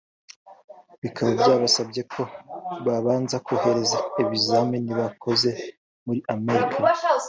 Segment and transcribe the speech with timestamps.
[1.01, 2.21] bikaba byasabaga ko
[2.85, 5.49] babanza kohereza ibizamini bakoze
[6.05, 6.77] muri Amerika